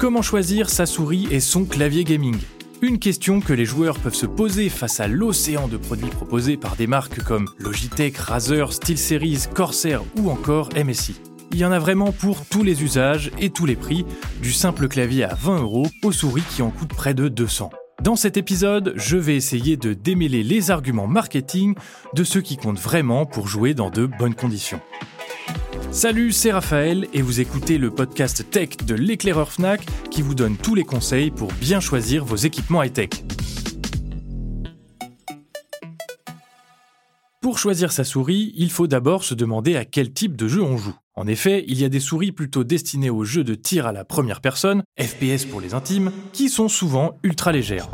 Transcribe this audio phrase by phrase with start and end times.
[0.00, 2.38] Comment choisir sa souris et son clavier gaming?
[2.80, 6.74] Une question que les joueurs peuvent se poser face à l'océan de produits proposés par
[6.74, 11.20] des marques comme Logitech, Razer, SteelSeries, Corsair ou encore MSI.
[11.52, 14.06] Il y en a vraiment pour tous les usages et tous les prix,
[14.40, 17.68] du simple clavier à 20 euros aux souris qui en coûtent près de 200.
[18.02, 21.74] Dans cet épisode, je vais essayer de démêler les arguments marketing
[22.14, 24.80] de ceux qui comptent vraiment pour jouer dans de bonnes conditions.
[25.92, 30.56] Salut, c'est Raphaël et vous écoutez le podcast tech de l'éclaireur Fnac qui vous donne
[30.56, 33.10] tous les conseils pour bien choisir vos équipements high-tech.
[37.40, 40.76] Pour choisir sa souris, il faut d'abord se demander à quel type de jeu on
[40.76, 40.94] joue.
[41.16, 44.04] En effet, il y a des souris plutôt destinées aux jeux de tir à la
[44.04, 47.88] première personne, FPS pour les intimes, qui sont souvent ultra légères.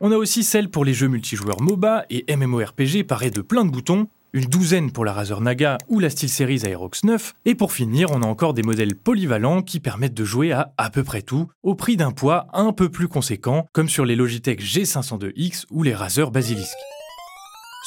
[0.00, 3.70] On a aussi celles pour les jeux multijoueurs MOBA et MMORPG parées de plein de
[3.70, 8.10] boutons, une douzaine pour la Razer Naga ou la SteelSeries Aerox 9, et pour finir,
[8.10, 11.48] on a encore des modèles polyvalents qui permettent de jouer à à peu près tout,
[11.62, 15.94] au prix d'un poids un peu plus conséquent, comme sur les Logitech G502X ou les
[15.94, 16.74] Razer Basilisk.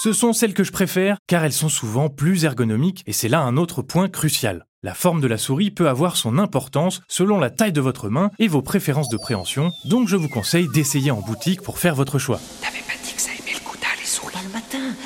[0.01, 3.41] Ce sont celles que je préfère car elles sont souvent plus ergonomiques et c'est là
[3.41, 4.65] un autre point crucial.
[4.83, 8.31] La forme de la souris peut avoir son importance selon la taille de votre main
[8.39, 12.19] et vos préférences de préhension, donc je vous conseille d'essayer en boutique pour faire votre
[12.19, 12.39] choix.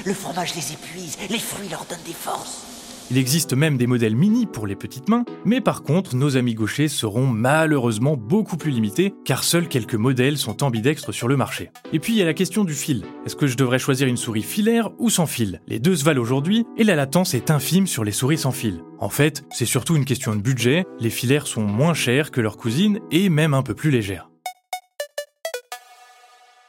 [0.05, 2.65] Le fromage les épuise, les fruits leur donnent des forces.
[3.11, 6.55] Il existe même des modèles mini pour les petites mains, mais par contre, nos amis
[6.55, 11.71] gauchers seront malheureusement beaucoup plus limités, car seuls quelques modèles sont ambidextres sur le marché.
[11.93, 13.03] Et puis il y a la question du fil.
[13.25, 15.61] Est-ce que je devrais choisir une souris filaire ou sans fil?
[15.67, 18.81] Les deux se valent aujourd'hui, et la latence est infime sur les souris sans fil.
[18.97, 22.57] En fait, c'est surtout une question de budget, les filaires sont moins chers que leurs
[22.57, 24.30] cousines, et même un peu plus légères.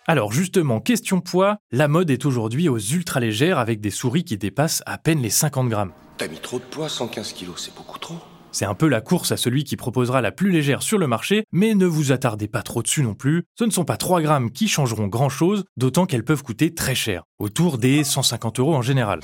[0.08, 4.36] Alors justement, question poids, la mode est aujourd'hui aux ultra légères avec des souris qui
[4.36, 5.92] dépassent à peine les 50 grammes.
[6.18, 8.16] T'as mis trop de poids, 115 kilos, c'est beaucoup trop.
[8.50, 11.44] C'est un peu la course à celui qui proposera la plus légère sur le marché,
[11.52, 13.44] mais ne vous attardez pas trop dessus non plus.
[13.56, 16.96] Ce ne sont pas 3 grammes qui changeront grand chose, d'autant qu'elles peuvent coûter très
[16.96, 19.20] cher, autour des 150 euros en général.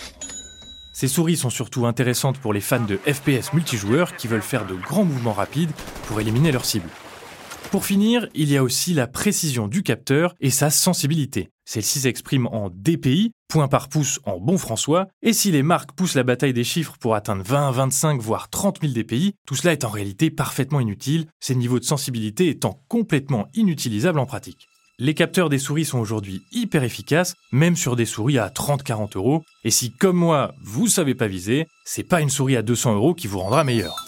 [0.95, 4.75] Ces souris sont surtout intéressantes pour les fans de FPS multijoueurs qui veulent faire de
[4.75, 5.73] grands mouvements rapides
[6.07, 6.89] pour éliminer leur cible.
[7.71, 11.51] Pour finir, il y a aussi la précision du capteur et sa sensibilité.
[11.67, 16.15] Celle-ci s'exprime en DPI, point par pouce en bon François, et si les marques poussent
[16.15, 19.85] la bataille des chiffres pour atteindre 20, 25, voire 30 000 DPI, tout cela est
[19.85, 24.67] en réalité parfaitement inutile, ces niveaux de sensibilité étant complètement inutilisables en pratique.
[24.99, 29.43] Les capteurs des souris sont aujourd'hui hyper efficaces, même sur des souris à 30-40 euros,
[29.65, 33.15] et si comme moi, vous savez pas viser, c'est pas une souris à 200 euros
[33.15, 34.08] qui vous rendra meilleur.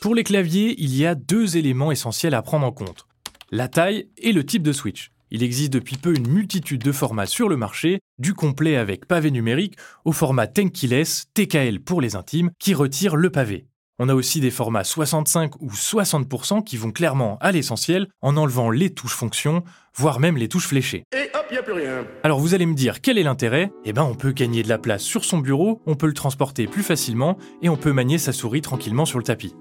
[0.00, 3.06] Pour les claviers, il y a deux éléments essentiels à prendre en compte.
[3.50, 5.10] La taille et le type de switch.
[5.30, 9.30] Il existe depuis peu une multitude de formats sur le marché, du complet avec pavé
[9.30, 13.66] numérique au format Tenkyless, TKL pour les intimes, qui retire le pavé.
[13.98, 18.70] On a aussi des formats 65 ou 60% qui vont clairement à l'essentiel en enlevant
[18.70, 21.04] les touches fonctions, voire même les touches fléchées.
[21.12, 22.06] Et hop, y a plus rien.
[22.22, 23.70] Alors vous allez me dire quel est l'intérêt?
[23.84, 26.66] Eh ben on peut gagner de la place sur son bureau, on peut le transporter
[26.66, 29.54] plus facilement et on peut manier sa souris tranquillement sur le tapis.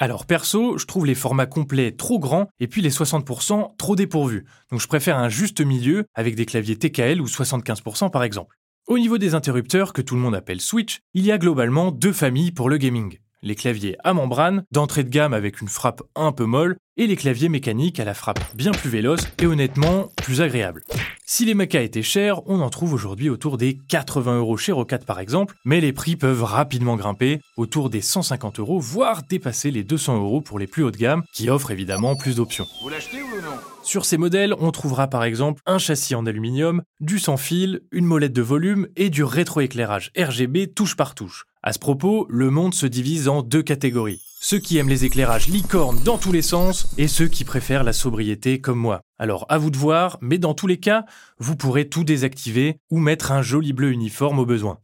[0.00, 4.46] Alors perso, je trouve les formats complets trop grands et puis les 60% trop dépourvus.
[4.70, 8.56] Donc je préfère un juste milieu avec des claviers TKL ou 75% par exemple.
[8.86, 12.12] Au niveau des interrupteurs que tout le monde appelle Switch, il y a globalement deux
[12.12, 13.18] familles pour le gaming.
[13.42, 17.14] Les claviers à membrane, d'entrée de gamme avec une frappe un peu molle, et les
[17.14, 20.82] claviers mécaniques à la frappe bien plus véloce et honnêtement plus agréable.
[21.24, 24.98] Si les mechas étaient chers, on en trouve aujourd'hui autour des 80 euros chez Rocat
[24.98, 29.84] par exemple, mais les prix peuvent rapidement grimper, autour des 150 euros, voire dépasser les
[29.84, 32.66] 200 euros pour les plus hautes de gamme, qui offrent évidemment plus d'options.
[32.82, 33.56] Vous l'achetez ou non?
[33.84, 38.04] Sur ces modèles, on trouvera par exemple un châssis en aluminium, du sans fil, une
[38.04, 41.44] molette de volume et du rétroéclairage RGB touche par touche.
[41.62, 44.22] À ce propos, le monde se divise en deux catégories.
[44.40, 47.92] Ceux qui aiment les éclairages licornes dans tous les sens et ceux qui préfèrent la
[47.92, 49.00] sobriété comme moi.
[49.18, 51.04] Alors à vous de voir, mais dans tous les cas,
[51.38, 54.78] vous pourrez tout désactiver ou mettre un joli bleu uniforme au besoin.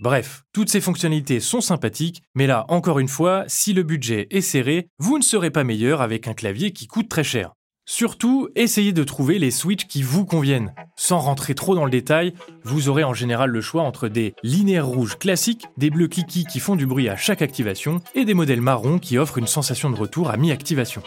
[0.00, 4.40] Bref, toutes ces fonctionnalités sont sympathiques, mais là, encore une fois, si le budget est
[4.40, 7.52] serré, vous ne serez pas meilleur avec un clavier qui coûte très cher.
[7.90, 10.74] Surtout, essayez de trouver les switches qui vous conviennent.
[10.94, 14.86] Sans rentrer trop dans le détail, vous aurez en général le choix entre des linéaires
[14.86, 18.60] rouges classiques, des bleus cliquis qui font du bruit à chaque activation, et des modèles
[18.60, 21.02] marrons qui offrent une sensation de retour à mi-activation.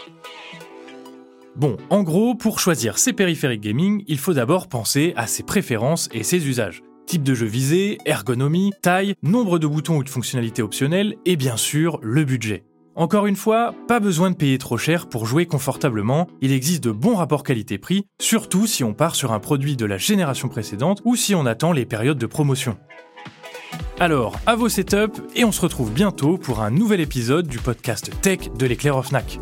[1.54, 6.08] Bon, en gros, pour choisir ses périphériques gaming, il faut d'abord penser à ses préférences
[6.12, 6.82] et ses usages.
[7.06, 11.56] Type de jeu visé, ergonomie, taille, nombre de boutons ou de fonctionnalités optionnelles, et bien
[11.56, 12.64] sûr, le budget.
[12.94, 16.90] Encore une fois, pas besoin de payer trop cher pour jouer confortablement, il existe de
[16.90, 21.16] bons rapports qualité-prix, surtout si on part sur un produit de la génération précédente ou
[21.16, 22.76] si on attend les périodes de promotion.
[23.98, 28.10] Alors, à vos setups et on se retrouve bientôt pour un nouvel épisode du podcast
[28.20, 29.38] Tech de l'éclair of Fnac.